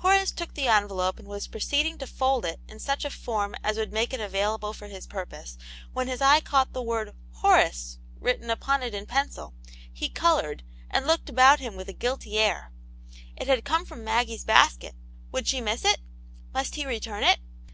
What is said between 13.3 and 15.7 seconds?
it had come from Maggie's basket; would she